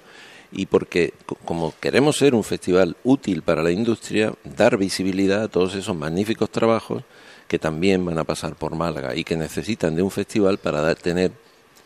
Y 0.51 0.67
porque, 0.67 1.13
como 1.43 1.73
queremos 1.79 2.17
ser 2.17 2.33
un 2.35 2.43
festival 2.43 2.95
útil 3.03 3.41
para 3.41 3.63
la 3.63 3.71
industria, 3.71 4.33
dar 4.45 4.77
visibilidad 4.77 5.43
a 5.43 5.47
todos 5.49 5.75
esos 5.75 5.95
magníficos 5.95 6.51
trabajos 6.51 7.03
que 7.47 7.59
también 7.59 8.05
van 8.05 8.17
a 8.17 8.23
pasar 8.23 8.55
por 8.55 8.75
Málaga 8.75 9.15
y 9.15 9.23
que 9.23 9.37
necesitan 9.37 9.95
de 9.95 10.01
un 10.01 10.11
festival 10.11 10.57
para 10.57 10.93
tener 10.95 11.31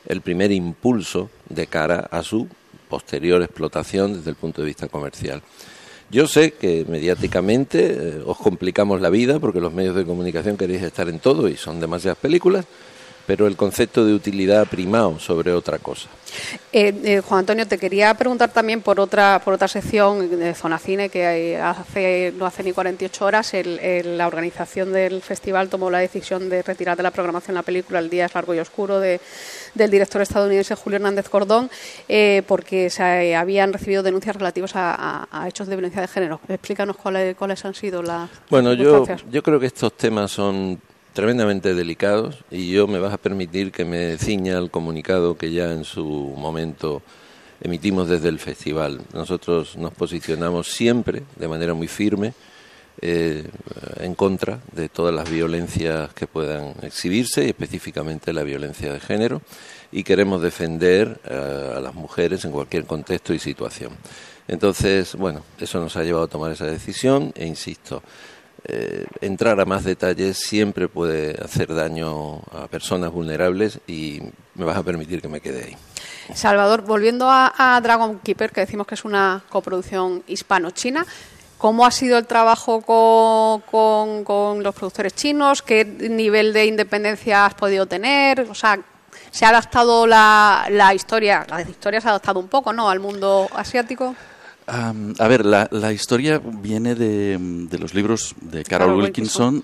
el 0.08 0.22
primer 0.22 0.52
impulso 0.52 1.30
de 1.50 1.68
cara 1.68 2.08
a 2.12 2.24
su 2.24 2.48
posterior 2.90 3.42
explotación 3.42 4.14
desde 4.14 4.32
el 4.32 4.36
punto 4.36 4.62
de 4.62 4.68
vista 4.68 4.88
comercial. 4.88 5.42
Yo 6.10 6.28
sé 6.28 6.52
que 6.52 6.86
mediáticamente 6.90 7.94
eh, 7.94 8.24
os 8.26 8.38
complicamos 8.38 9.00
la 9.00 9.10
vida 9.10 9.40
porque 9.40 9.62
los 9.62 9.72
medios 9.72 9.96
de 9.96 10.06
comunicación 10.06 10.58
queréis 10.58 10.82
estar 10.82 11.08
en 11.08 11.20
todo 11.20 11.48
y 11.48 11.56
son 11.56 11.80
demasiadas 11.80 12.18
películas, 12.18 12.66
pero 13.26 13.48
el 13.48 13.56
concepto 13.56 14.06
de 14.06 14.14
utilidad 14.14 14.62
ha 14.62 14.66
primado 14.66 15.20
sobre 15.20 15.54
otra 15.54 15.80
cosa. 15.80 16.10
Eh, 16.72 16.94
eh, 17.04 17.22
Juan 17.22 17.40
Antonio, 17.40 17.68
te 17.68 17.78
quería 17.78 18.14
preguntar 18.14 18.52
también 18.54 18.82
por 18.82 19.00
otra 19.00 19.42
por 19.44 19.54
otra 19.54 19.68
sección 19.68 20.40
de 20.40 20.54
Zona 20.54 20.80
Cine 20.80 21.10
que 21.10 21.58
hace 21.58 22.34
no 22.38 22.46
hace 22.46 22.64
ni 22.64 22.72
48 22.72 23.26
horas 23.26 23.52
la 23.54 24.28
organización 24.28 24.94
del 24.94 25.22
festival 25.22 25.68
tomó 25.68 25.90
la 25.92 26.00
decisión 26.00 26.50
de 26.50 26.64
retirar 26.64 26.96
de 26.96 27.04
la 27.04 27.12
programación 27.12 27.56
la 27.56 27.64
película 27.64 28.00
El 28.00 28.10
día 28.10 28.28
es 28.28 28.34
largo 28.34 28.56
y 28.56 28.60
oscuro 28.60 29.02
de, 29.02 29.20
del 29.76 29.92
director 29.92 30.22
estadounidense 30.22 30.76
Julio 30.76 30.98
Hernández 30.98 31.28
Cordón 31.28 31.70
eh, 32.08 32.44
porque 32.48 32.90
se 32.90 33.36
habían 33.36 33.74
recibido 33.74 34.04
denuncias 34.04 34.36
relativas 34.36 34.72
a, 34.76 35.28
hechos 35.48 35.68
de 35.68 35.76
violencia 35.76 36.02
de 36.02 36.08
género. 36.08 36.40
Explícanos 36.48 36.96
cuáles, 36.98 37.36
cuáles 37.36 37.64
han 37.66 37.74
sido 37.74 38.02
las. 38.04 38.30
Bueno, 38.50 38.74
yo, 38.74 39.06
yo 39.30 39.44
creo 39.44 39.60
que 39.60 39.66
estos 39.66 39.94
temas 39.98 40.32
son 40.32 40.80
tremendamente 41.14 41.74
delicados 41.74 42.44
y 42.50 42.72
yo 42.72 42.88
me 42.88 43.00
vas 43.00 43.14
a 43.14 43.18
permitir 43.18 43.72
que 43.72 43.86
me 43.86 44.18
ciña 44.18 44.58
el 44.58 44.72
comunicado 44.72 45.38
que 45.38 45.52
ya 45.52 45.72
en 45.72 45.84
su 45.84 46.06
momento 46.06 47.02
emitimos 47.62 48.08
desde 48.08 48.30
el 48.30 48.40
festival. 48.40 49.02
Nosotros 49.14 49.78
nos 49.78 49.94
posicionamos 49.94 50.68
siempre 50.68 51.24
de 51.36 51.48
manera 51.48 51.74
muy 51.74 51.88
firme 51.88 52.34
eh, 53.02 53.48
en 54.00 54.16
contra 54.16 54.60
de 54.74 54.90
todas 54.90 55.14
las 55.14 55.30
violencias 55.30 56.14
que 56.14 56.28
puedan 56.28 56.76
exhibirse 56.82 57.46
y 57.46 57.50
específicamente 57.50 58.34
la 58.34 58.44
violencia 58.44 58.92
de 58.94 59.00
género 59.00 59.42
y 59.92 60.04
queremos 60.04 60.42
defender 60.42 61.20
eh, 61.26 61.74
a 61.78 61.80
las 61.80 61.94
mujeres 61.94 62.46
en 62.46 62.52
cualquier 62.52 62.86
contexto 62.86 63.34
y 63.34 63.40
situación. 63.40 63.94
Entonces, 64.48 65.16
bueno, 65.16 65.44
eso 65.60 65.80
nos 65.80 65.96
ha 65.96 66.04
llevado 66.04 66.26
a 66.26 66.30
tomar 66.30 66.52
esa 66.52 66.66
decisión 66.66 67.32
e 67.36 67.46
insisto, 67.46 68.04
eh, 68.64 69.06
entrar 69.22 69.60
a 69.60 69.66
más 69.66 69.84
detalles 69.84 70.38
siempre 70.38 70.88
puede 70.88 71.36
hacer 71.44 71.74
daño 71.74 72.42
a 72.52 72.68
personas 72.70 73.12
vulnerables 73.12 73.80
y 73.88 74.22
me 74.54 74.66
vas 74.66 74.78
a 74.78 74.84
permitir 74.84 75.22
que 75.22 75.28
me 75.28 75.42
quede 75.42 75.64
ahí. 75.64 75.78
Salvador, 76.36 76.84
volviendo 76.84 77.28
a, 77.30 77.80
Dragon 77.82 78.20
Keeper, 78.20 78.52
que 78.52 78.62
decimos 78.62 78.86
que 78.86 78.96
es 78.96 79.04
una 79.04 79.42
coproducción 79.50 80.24
hispano-china, 80.28 81.06
¿cómo 81.58 81.86
ha 81.86 81.92
sido 81.92 82.20
el 82.20 82.28
trabajo 82.28 82.82
con, 82.82 84.24
con, 84.24 84.62
los 84.62 84.76
productores 84.76 85.16
chinos? 85.16 85.64
¿Qué 85.64 85.84
nivel 85.84 86.54
de 86.54 86.66
independencia 86.68 87.46
has 87.46 87.56
podido 87.56 87.88
tener? 87.88 88.42
O 88.42 88.56
sea, 88.56 88.80
¿se 89.32 89.44
ha 89.44 89.50
adaptado 89.50 90.06
la, 90.06 90.68
la 90.70 90.94
historia? 90.94 91.48
La 91.50 91.62
historia 91.62 92.00
se 92.00 92.08
ha 92.08 92.12
adaptado 92.12 92.40
un 92.40 92.48
poco, 92.48 92.72
¿no?, 92.74 92.90
al 92.90 93.00
mundo 93.00 93.50
asiático 93.56 94.16
a 94.72 95.28
ver, 95.28 95.46
la, 95.46 95.68
la, 95.72 95.92
historia 95.92 96.40
viene 96.40 96.96
de, 96.96 97.38
de, 97.40 97.78
los 97.78 97.94
libros 97.94 98.36
de 98.40 98.64
Carol, 98.64 98.96
Wilkinson. 98.96 99.62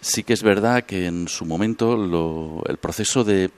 sí 0.00 0.24
que 0.24 0.32
es 0.32 0.42
verdad 0.42 0.84
que 0.84 1.06
en 1.06 1.28
su 1.28 1.44
momento 1.44 1.96
lo, 1.96 2.62
el 2.66 2.78
proceso 2.78 3.22
de... 3.22 3.50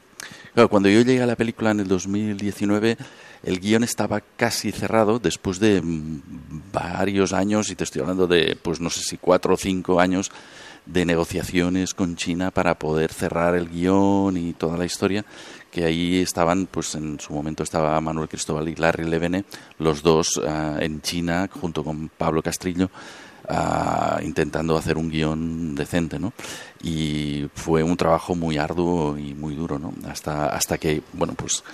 cuando 0.69 0.91
yo 0.91 1.01
llegué 1.01 1.23
a 1.23 1.27
la 1.27 1.37
película 1.37 1.71
en 1.71 1.81
el 1.81 1.89
2019, 1.89 2.99
el 3.45 3.61
guion 3.61 3.83
estaba 3.83 4.21
casi 4.21 4.73
cerrado 4.73 5.19
después 5.19 5.59
de 5.59 5.81
mm, 5.81 6.21
varios 6.71 7.33
años, 7.33 7.71
y 7.71 7.75
te 7.75 7.85
estoy 7.85 8.03
hablando 8.03 8.27
de, 8.27 8.57
pues 8.61 8.79
no 8.79 8.91
sé 8.91 9.01
si 9.01 9.17
cuatro 9.17 9.55
o 9.55 9.57
cinco 9.57 10.01
años 10.01 10.31
de 10.85 11.07
negociaciones 11.07 11.95
con 11.95 12.17
China 12.17 12.51
para 12.51 12.75
poder 12.75 13.13
cerrar 13.13 13.55
el 13.55 13.69
guion 13.69 14.37
y 14.37 14.53
toda 14.53 14.77
la 14.77 14.85
historia 14.85 15.25
que 15.73 15.85
ahí 15.87 16.21
estaban, 16.21 16.67
pues 16.67 16.95
en 16.95 17.19
su 17.19 17.33
momento 17.33 17.63
estaba 17.63 17.99
Manuel 18.01 18.29
Cristóbal 18.29 18.69
y 18.69 18.77
Larry 18.77 19.05
Levene, 19.05 19.45
los 19.79 20.03
dos 20.03 20.41
ah, 20.47 20.77
en 20.79 21.01
China, 21.01 21.49
junto 21.51 21.83
con 21.83 22.11
Pablo 22.11 22.43
Castrillo, 22.43 22.91
ah, 23.49 24.21
intentando 24.23 24.77
hacer 24.77 24.99
un 24.99 25.09
guion 25.09 25.75
decente, 25.75 26.19
¿no? 26.19 26.35
Y 26.83 27.49
fue 27.55 27.83
un 27.83 27.97
trabajo 27.97 28.35
muy 28.35 28.59
arduo 28.59 29.17
y 29.17 29.33
muy 29.33 29.55
duro, 29.55 29.79
¿no? 29.79 29.95
Hasta, 30.07 30.49
hasta 30.49 30.77
que, 30.77 31.03
bueno, 31.15 31.33
pues 31.35 31.65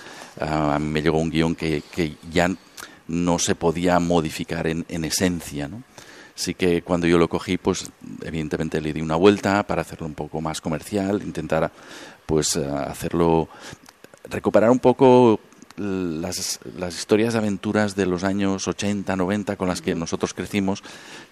mí 0.79 0.85
me 0.85 1.01
llegó 1.01 1.19
un 1.19 1.29
guion 1.29 1.53
que, 1.53 1.83
que 1.91 2.15
ya 2.31 2.49
no 3.09 3.37
se 3.37 3.53
podía 3.53 3.99
modificar 3.99 4.67
en, 4.67 4.85
en 4.87 5.03
esencia, 5.03 5.67
¿no? 5.67 5.83
Sí 6.39 6.53
que 6.53 6.83
cuando 6.83 7.05
yo 7.05 7.17
lo 7.17 7.27
cogí, 7.27 7.57
pues 7.57 7.91
evidentemente 8.21 8.79
le 8.79 8.93
di 8.93 9.01
una 9.01 9.17
vuelta 9.17 9.61
para 9.63 9.81
hacerlo 9.81 10.07
un 10.07 10.13
poco 10.13 10.39
más 10.39 10.61
comercial, 10.61 11.21
intentar 11.21 11.69
pues 12.25 12.55
eh, 12.55 12.65
hacerlo, 12.65 13.49
recuperar 14.23 14.69
un 14.69 14.79
poco 14.79 15.41
las, 15.75 16.61
las, 16.77 16.95
historias 16.97 17.33
de 17.33 17.39
aventuras 17.39 17.93
de 17.97 18.05
los 18.05 18.23
años 18.23 18.69
80, 18.69 19.17
90 19.17 19.57
con 19.57 19.67
las 19.67 19.81
que 19.81 19.95
nosotros 19.95 20.33
crecimos, 20.33 20.81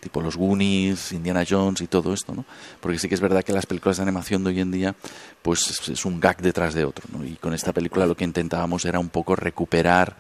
tipo 0.02 0.22
los 0.22 0.36
Goonies, 0.36 1.14
Indiana 1.14 1.46
Jones 1.50 1.80
y 1.80 1.88
todo 1.88 2.14
esto, 2.14 2.36
¿no? 2.36 2.44
Porque 2.82 3.00
sí 3.00 3.08
que 3.08 3.16
es 3.16 3.22
verdad 3.22 3.46
que 3.46 3.54
las 3.54 3.66
películas 3.66 3.96
de 3.96 4.04
animación 4.04 4.44
de 4.44 4.50
hoy 4.50 4.60
en 4.60 4.72
día, 4.72 4.94
pues 5.42 5.88
es 5.88 6.04
un 6.04 6.20
gag 6.20 6.42
detrás 6.42 6.74
de 6.74 6.84
otro, 6.84 7.06
¿no? 7.14 7.26
Y 7.26 7.38
con 7.38 7.54
esta 7.54 7.72
película 7.72 8.06
lo 8.06 8.18
que 8.18 8.26
intentábamos 8.26 8.84
era 8.84 9.00
un 9.00 9.08
poco 9.08 9.38
recuperar 9.38 10.18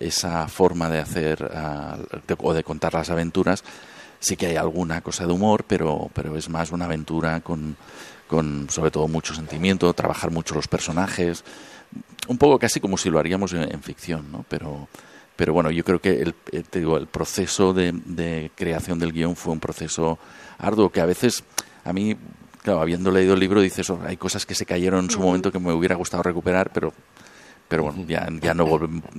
esa 0.00 0.48
forma 0.48 0.88
de 0.90 0.98
hacer 0.98 1.40
uh, 1.40 2.18
de, 2.26 2.36
o 2.36 2.52
de 2.52 2.64
contar 2.64 2.94
las 2.94 3.10
aventuras. 3.10 3.62
Sí 4.24 4.36
que 4.36 4.46
hay 4.46 4.56
alguna 4.56 5.02
cosa 5.02 5.26
de 5.26 5.34
humor, 5.34 5.64
pero, 5.66 6.10
pero 6.14 6.34
es 6.34 6.48
más 6.48 6.72
una 6.72 6.86
aventura 6.86 7.42
con, 7.42 7.76
con 8.26 8.70
sobre 8.70 8.90
todo 8.90 9.06
mucho 9.06 9.34
sentimiento, 9.34 9.92
trabajar 9.92 10.30
mucho 10.30 10.54
los 10.54 10.66
personajes, 10.66 11.44
un 12.26 12.38
poco 12.38 12.58
casi 12.58 12.80
como 12.80 12.96
si 12.96 13.10
lo 13.10 13.18
haríamos 13.18 13.52
en, 13.52 13.70
en 13.70 13.82
ficción, 13.82 14.32
¿no? 14.32 14.46
Pero, 14.48 14.88
pero 15.36 15.52
bueno, 15.52 15.70
yo 15.70 15.84
creo 15.84 16.00
que 16.00 16.22
el, 16.22 16.34
eh, 16.52 16.62
te 16.68 16.78
digo, 16.78 16.96
el 16.96 17.06
proceso 17.06 17.74
de, 17.74 17.92
de, 17.92 18.50
creación 18.54 18.98
del 18.98 19.12
guion 19.12 19.36
fue 19.36 19.52
un 19.52 19.60
proceso 19.60 20.18
arduo 20.56 20.90
que 20.90 21.02
a 21.02 21.06
veces 21.06 21.44
a 21.84 21.92
mí, 21.92 22.16
claro, 22.62 22.80
habiendo 22.80 23.10
leído 23.10 23.34
el 23.34 23.40
libro, 23.40 23.60
dices, 23.60 23.90
oh, 23.90 24.00
hay 24.06 24.16
cosas 24.16 24.46
que 24.46 24.54
se 24.54 24.64
cayeron 24.64 25.04
en 25.04 25.10
su 25.10 25.20
momento 25.20 25.52
que 25.52 25.58
me 25.58 25.72
hubiera 25.72 25.96
gustado 25.96 26.22
recuperar, 26.22 26.70
pero 26.72 26.94
pero 27.74 27.82
bueno, 27.82 28.04
ya, 28.06 28.28
ya 28.40 28.54
no 28.54 28.68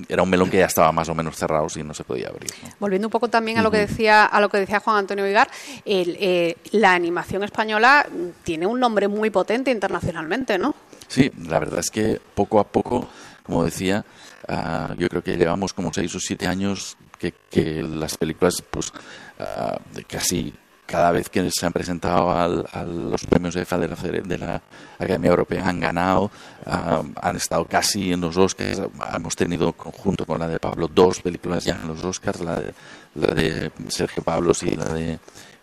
era 0.08 0.22
un 0.22 0.30
melón 0.30 0.48
que 0.48 0.56
ya 0.56 0.64
estaba 0.64 0.90
más 0.90 1.06
o 1.10 1.14
menos 1.14 1.36
cerrado 1.36 1.66
y 1.76 1.82
no 1.82 1.92
se 1.92 2.04
podía 2.04 2.28
abrir. 2.28 2.50
¿no? 2.62 2.70
Volviendo 2.80 3.08
un 3.08 3.10
poco 3.10 3.28
también 3.28 3.58
a 3.58 3.62
lo 3.62 3.70
que 3.70 3.76
decía 3.76 4.24
a 4.24 4.40
lo 4.40 4.48
que 4.48 4.56
decía 4.56 4.80
Juan 4.80 4.96
Antonio 4.96 5.26
Vigar, 5.26 5.50
el, 5.84 6.16
eh, 6.18 6.56
la 6.72 6.94
animación 6.94 7.44
española 7.44 8.06
tiene 8.44 8.64
un 8.66 8.80
nombre 8.80 9.08
muy 9.08 9.28
potente 9.28 9.70
internacionalmente, 9.70 10.56
¿no? 10.56 10.74
Sí, 11.06 11.30
la 11.46 11.58
verdad 11.58 11.80
es 11.80 11.90
que 11.90 12.18
poco 12.34 12.58
a 12.58 12.64
poco, 12.64 13.06
como 13.42 13.62
decía, 13.62 14.06
uh, 14.48 14.94
yo 14.94 15.06
creo 15.10 15.22
que 15.22 15.36
llevamos 15.36 15.74
como 15.74 15.92
seis 15.92 16.14
o 16.14 16.18
siete 16.18 16.46
años 16.46 16.96
que, 17.18 17.34
que 17.50 17.82
las 17.82 18.16
películas, 18.16 18.64
pues, 18.70 18.90
uh, 19.38 20.00
casi 20.08 20.54
cada 20.86 21.10
vez 21.10 21.28
que 21.28 21.50
se 21.50 21.66
han 21.66 21.72
presentado 21.72 22.30
al, 22.30 22.64
a 22.72 22.84
los 22.84 23.24
premios 23.26 23.56
EFA 23.56 23.78
de 23.78 23.88
la, 23.88 23.96
de 23.96 24.38
la 24.38 24.62
Academia 24.98 25.30
Europea 25.30 25.68
han 25.68 25.80
ganado, 25.80 26.30
han 26.64 27.36
estado 27.36 27.64
casi 27.64 28.12
en 28.12 28.20
los 28.20 28.36
Oscars, 28.36 28.80
hemos 29.14 29.36
tenido 29.36 29.72
junto 29.76 30.24
con 30.24 30.38
la 30.38 30.48
de 30.48 30.60
Pablo 30.60 30.88
dos 30.88 31.20
películas 31.20 31.64
ya 31.64 31.78
en 31.82 31.88
los 31.88 32.04
Oscars, 32.04 32.40
la 32.40 32.60
de, 32.60 32.74
la 33.16 33.34
de 33.34 33.70
Sergio 33.88 34.22
Pablos 34.22 34.62
y 34.62 34.76
la 34.76 34.86
de, 34.86 35.18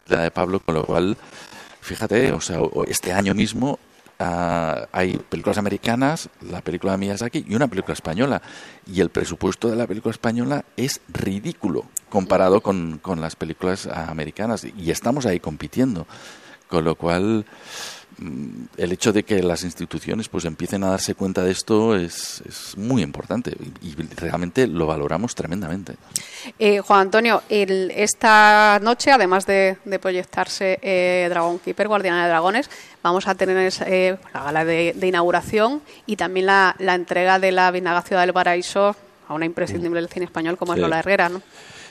la 0.08 0.22
de 0.24 0.32
Pablo, 0.32 0.60
con 0.60 0.76
lo 0.76 0.86
cual, 0.86 1.18
fíjate, 1.82 2.32
o 2.34 2.42
sea, 2.42 2.60
este 2.88 3.14
año 3.14 3.34
mismo 3.34 3.80
Uh, 4.24 4.88
hay 4.94 5.18
películas 5.18 5.58
americanas, 5.58 6.30
la 6.50 6.62
película 6.62 6.94
de 6.94 6.98
Miyazaki 6.98 7.46
y 7.46 7.56
una 7.56 7.68
película 7.68 7.94
española. 7.94 8.42
Y 8.88 9.02
el 9.02 9.10
presupuesto 9.10 9.70
de 9.70 9.76
la 9.76 9.86
película 9.86 10.12
española 10.12 10.64
es 10.78 11.02
ridículo 11.10 11.86
comparado 12.08 12.62
con, 12.62 13.00
con 13.00 13.20
las 13.20 13.36
películas 13.36 13.86
americanas. 13.88 14.66
Y 14.78 14.92
estamos 14.92 15.26
ahí 15.26 15.42
compitiendo. 15.42 16.08
Con 16.70 16.86
lo 16.86 16.96
cual, 16.96 17.46
el 18.78 18.92
hecho 18.92 19.12
de 19.12 19.24
que 19.24 19.42
las 19.42 19.64
instituciones 19.64 20.30
pues 20.30 20.46
empiecen 20.46 20.84
a 20.84 20.90
darse 20.90 21.16
cuenta 21.16 21.44
de 21.44 21.52
esto 21.52 21.96
es, 21.96 22.42
es 22.48 22.78
muy 22.78 23.02
importante 23.02 23.56
y, 23.82 23.88
y, 23.88 23.96
realmente 24.16 24.68
lo 24.68 24.86
valoramos 24.86 25.36
tremendamente. 25.36 25.96
Eh, 26.60 26.80
Juan 26.80 27.02
Antonio, 27.02 27.44
el, 27.50 27.92
esta 27.96 28.80
noche, 28.82 29.12
además 29.12 29.46
de, 29.46 29.78
de 29.86 30.00
proyectarse 30.00 30.80
eh, 30.82 31.28
Dragon 31.30 31.60
Keeper, 31.60 31.88
Guardiana 31.88 32.24
de 32.24 32.30
Dragones, 32.30 32.70
vamos 33.02 33.28
a 33.28 33.36
tener 33.36 33.72
eh, 33.86 34.18
la 34.34 34.44
gala 34.44 34.66
de, 34.66 34.94
de, 34.96 35.08
inauguración 35.08 35.82
y 36.06 36.16
también 36.16 36.48
la, 36.48 36.76
la 36.80 36.96
entrega 36.96 37.40
de 37.40 37.52
la 37.52 37.72
Vinaga 37.72 38.02
Ciudad 38.02 38.22
del 38.22 38.34
Paraíso 38.34 38.96
a 39.28 39.34
una 39.34 39.46
imprescindible 39.46 40.02
del 40.02 40.10
cine 40.10 40.26
español 40.26 40.58
como 40.58 40.74
sí. 40.74 40.80
es 40.80 40.82
Lola 40.82 41.00
Herrera, 41.00 41.30
¿no? 41.30 41.42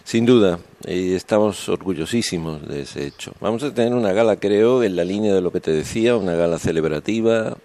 Sin 0.05 0.27
duda, 0.27 0.59
y 0.85 1.15
estamos 1.15 1.69
orgullosísimos 1.69 2.67
de 2.69 2.83
ese 2.83 3.07
hecho. 3.07 3.33
Vamos 3.41 3.63
a 3.63 3.73
tener 3.73 3.95
una 3.95 4.13
gala, 4.13 4.37
creo, 4.37 4.83
en 4.83 4.97
la 4.97 5.05
línea 5.05 5.33
de 5.33 5.41
lo 5.41 5.53
que 5.53 5.61
te 5.61 5.71
decía, 5.71 6.17
una 6.17 6.35
gala 6.35 6.59
celebrativa, 6.59 7.57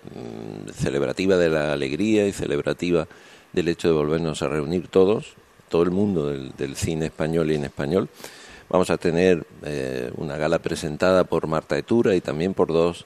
celebrativa 0.73 1.35
de 1.35 1.49
la 1.49 1.73
alegría 1.73 2.27
y 2.27 2.31
celebrativa 2.31 3.07
del 3.53 3.67
hecho 3.67 3.87
de 3.87 3.95
volvernos 3.95 4.43
a 4.43 4.47
reunir 4.47 4.87
todos, 4.87 5.33
todo 5.67 5.81
el 5.81 5.91
mundo 5.91 6.27
del, 6.27 6.51
del 6.55 6.75
cine 6.75 7.07
español 7.07 7.51
y 7.51 7.55
en 7.55 7.65
español. 7.65 8.07
Vamos 8.69 8.91
a 8.91 8.97
tener 8.97 9.45
eh, 9.63 10.11
una 10.17 10.37
gala 10.37 10.59
presentada 10.59 11.23
por 11.23 11.47
Marta 11.47 11.77
Etura 11.77 12.15
y 12.15 12.21
también 12.21 12.53
por 12.53 12.67
dos 12.67 13.05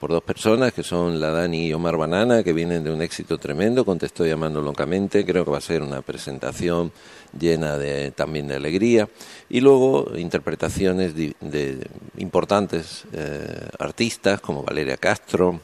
por 0.00 0.10
dos 0.10 0.22
personas 0.24 0.72
que 0.72 0.82
son 0.82 1.20
la 1.20 1.30
Dani 1.30 1.66
y 1.66 1.72
Omar 1.72 1.96
Banana, 1.96 2.42
que 2.42 2.52
vienen 2.52 2.82
de 2.82 2.90
un 2.90 3.02
éxito 3.02 3.38
tremendo, 3.38 3.84
con 3.84 3.98
Te 3.98 4.06
estoy 4.06 4.30
llamando 4.30 4.62
locamente, 4.62 5.24
creo 5.24 5.44
que 5.44 5.50
va 5.50 5.58
a 5.58 5.60
ser 5.60 5.82
una 5.82 6.00
presentación 6.00 6.90
llena 7.38 7.76
de, 7.76 8.10
también 8.10 8.48
de 8.48 8.56
alegría, 8.56 9.08
y 9.48 9.60
luego 9.60 10.10
interpretaciones 10.16 11.14
de, 11.14 11.34
de 11.40 11.86
importantes 12.16 13.04
eh, 13.12 13.68
artistas 13.78 14.40
como 14.40 14.64
Valeria 14.64 14.96
Castro, 14.96 15.60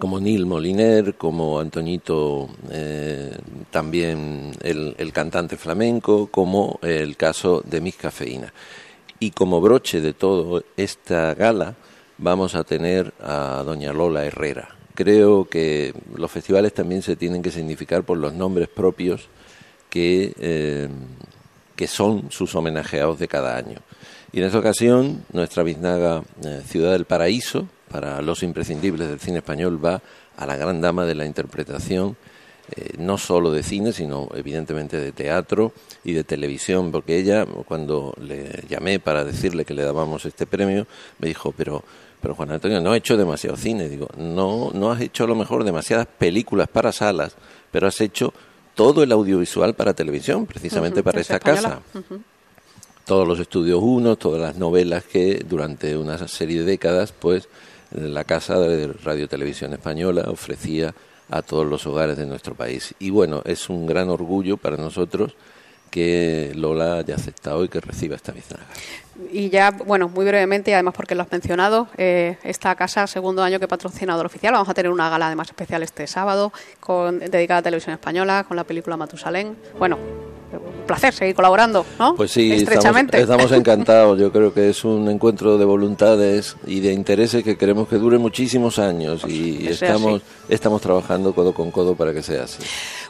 como 0.00 0.18
Neil 0.18 0.46
Moliner, 0.46 1.14
como 1.14 1.60
Antoñito, 1.60 2.48
eh, 2.70 3.36
también 3.70 4.50
el, 4.62 5.12
cantante 5.12 5.56
flamenco, 5.56 6.28
como 6.28 6.80
el 6.82 7.16
caso 7.16 7.62
de 7.64 7.80
Miss 7.80 7.96
Cafeína. 7.96 8.52
Y 9.20 9.30
como 9.32 9.60
broche 9.60 10.00
de 10.00 10.14
todo 10.14 10.64
esta 10.76 11.34
gala, 11.34 11.76
vamos 12.20 12.54
a 12.54 12.64
tener 12.64 13.12
a 13.20 13.62
doña 13.64 13.92
Lola 13.92 14.24
Herrera. 14.24 14.68
Creo 14.94 15.46
que 15.46 15.94
los 16.14 16.30
festivales 16.30 16.74
también 16.74 17.02
se 17.02 17.16
tienen 17.16 17.42
que 17.42 17.50
significar 17.50 18.04
por 18.04 18.18
los 18.18 18.34
nombres 18.34 18.68
propios 18.68 19.28
que, 19.88 20.34
eh, 20.38 20.88
que 21.74 21.86
son 21.86 22.30
sus 22.30 22.54
homenajeados 22.54 23.18
de 23.18 23.28
cada 23.28 23.56
año. 23.56 23.78
Y 24.32 24.40
en 24.40 24.44
esta 24.44 24.58
ocasión, 24.58 25.24
nuestra 25.32 25.62
biznaga 25.62 26.22
eh, 26.44 26.62
Ciudad 26.66 26.92
del 26.92 27.06
Paraíso, 27.06 27.66
para 27.90 28.20
los 28.20 28.42
imprescindibles 28.42 29.08
del 29.08 29.18
cine 29.18 29.38
español, 29.38 29.84
va 29.84 30.02
a 30.36 30.46
la 30.46 30.56
gran 30.56 30.80
dama 30.80 31.06
de 31.06 31.14
la 31.14 31.26
interpretación, 31.26 32.16
eh, 32.76 32.92
no 32.98 33.18
solo 33.18 33.50
de 33.50 33.62
cine, 33.62 33.92
sino 33.92 34.28
evidentemente 34.34 34.98
de 34.98 35.10
teatro 35.10 35.72
y 36.04 36.12
de 36.12 36.22
televisión, 36.22 36.92
porque 36.92 37.18
ella, 37.18 37.46
cuando 37.66 38.14
le 38.20 38.62
llamé 38.68 39.00
para 39.00 39.24
decirle 39.24 39.64
que 39.64 39.74
le 39.74 39.82
dábamos 39.82 40.26
este 40.26 40.46
premio, 40.46 40.86
me 41.18 41.28
dijo, 41.28 41.52
pero 41.56 41.82
pero 42.20 42.34
Juan 42.34 42.52
Antonio, 42.52 42.80
no 42.80 42.94
he 42.94 42.98
hecho 42.98 43.16
demasiado 43.16 43.56
cine. 43.56 43.88
Digo, 43.88 44.08
no, 44.16 44.70
no 44.72 44.92
has 44.92 45.00
hecho 45.00 45.24
a 45.24 45.26
lo 45.26 45.34
mejor 45.34 45.64
demasiadas 45.64 46.06
películas 46.06 46.68
para 46.68 46.92
salas, 46.92 47.34
pero 47.70 47.86
has 47.86 48.00
hecho 48.00 48.32
todo 48.74 49.02
el 49.02 49.12
audiovisual 49.12 49.74
para 49.74 49.94
televisión, 49.94 50.46
precisamente 50.46 51.00
uh 51.00 51.02
-huh, 51.02 51.04
para 51.04 51.20
esta 51.20 51.36
española. 51.36 51.80
casa. 51.92 51.98
Uh 51.98 52.14
-huh. 52.14 52.22
Todos 53.04 53.26
los 53.26 53.40
estudios 53.40 53.80
uno, 53.82 54.16
todas 54.16 54.40
las 54.40 54.56
novelas 54.56 55.04
que 55.04 55.44
durante 55.46 55.96
una 55.96 56.16
serie 56.28 56.60
de 56.60 56.64
décadas, 56.64 57.12
pues, 57.12 57.48
la 57.90 58.24
Casa 58.24 58.58
de 58.60 58.92
Radio 59.04 59.28
Televisión 59.28 59.72
Española 59.72 60.26
ofrecía 60.28 60.94
a 61.28 61.42
todos 61.42 61.66
los 61.66 61.86
hogares 61.86 62.16
de 62.16 62.26
nuestro 62.26 62.54
país. 62.54 62.94
Y 62.98 63.10
bueno, 63.10 63.42
es 63.44 63.68
un 63.68 63.86
gran 63.86 64.10
orgullo 64.10 64.56
para 64.56 64.76
nosotros 64.76 65.34
que 65.90 66.52
Lola 66.54 66.98
haya 66.98 67.16
aceptado 67.16 67.64
y 67.64 67.68
que 67.68 67.80
reciba 67.80 68.16
esta 68.16 68.32
biznaga. 68.32 68.64
Y 69.32 69.50
ya, 69.50 69.70
bueno, 69.70 70.08
muy 70.08 70.24
brevemente, 70.24 70.70
y 70.70 70.74
además 70.74 70.94
porque 70.96 71.14
lo 71.14 71.22
has 71.22 71.32
mencionado, 71.32 71.88
eh, 71.98 72.38
esta 72.42 72.74
casa, 72.74 73.06
segundo 73.06 73.42
año 73.42 73.60
que 73.60 73.68
patrocinador 73.68 74.24
oficial, 74.24 74.54
vamos 74.54 74.68
a 74.68 74.74
tener 74.74 74.90
una 74.90 75.10
gala 75.10 75.26
además 75.26 75.48
especial 75.48 75.82
este 75.82 76.06
sábado 76.06 76.52
con, 76.78 77.18
dedicada 77.18 77.60
a 77.60 77.62
Televisión 77.62 77.92
Española, 77.92 78.44
con 78.48 78.56
la 78.56 78.64
película 78.64 78.96
Matusalén. 78.96 79.56
Bueno, 79.78 79.98
placer 80.90 81.14
seguir 81.14 81.34
colaborando, 81.34 81.86
¿no? 81.98 82.14
Pues 82.16 82.32
sí, 82.32 82.52
Estrechamente. 82.52 83.20
Estamos, 83.20 83.44
estamos 83.44 83.60
encantados. 83.60 84.18
Yo 84.18 84.32
creo 84.32 84.52
que 84.52 84.70
es 84.70 84.84
un 84.84 85.08
encuentro 85.08 85.56
de 85.56 85.64
voluntades 85.64 86.56
y 86.66 86.80
de 86.80 86.92
intereses 86.92 87.44
que 87.44 87.56
queremos 87.56 87.88
que 87.88 87.96
dure 87.96 88.18
muchísimos 88.18 88.78
años 88.78 89.20
pues 89.22 89.32
y 89.32 89.68
estamos, 89.68 90.22
estamos 90.48 90.80
trabajando 90.80 91.32
codo 91.32 91.54
con 91.54 91.70
codo 91.70 91.94
para 91.94 92.12
que 92.12 92.22
sea 92.22 92.44
así. 92.44 92.62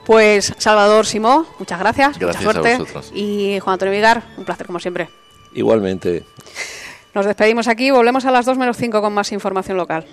Pues 0.04 0.52
Salvador 0.58 1.06
Simó, 1.06 1.46
muchas 1.58 1.78
gracias, 1.78 2.18
gracias 2.18 2.44
mucha 2.44 2.76
suerte. 2.76 3.14
Y 3.14 3.58
Juan 3.60 3.74
Antonio 3.74 3.92
Vigar, 3.94 4.22
un 4.36 4.44
placer 4.44 4.66
como 4.66 4.78
siempre. 4.78 5.08
Igualmente. 5.54 6.24
Nos 7.14 7.26
despedimos 7.26 7.66
aquí, 7.66 7.90
volvemos 7.90 8.24
a 8.24 8.30
las 8.30 8.46
2 8.46 8.58
menos 8.58 8.76
5 8.76 9.00
con 9.00 9.12
más 9.12 9.32
información 9.32 9.76
local. 9.76 10.06